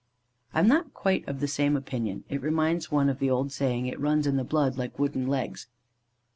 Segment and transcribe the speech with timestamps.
[0.51, 2.23] I am not quite of the same opinion.
[2.27, 5.67] It reminds one of the old saying, "It runs in the blood, like wooden legs."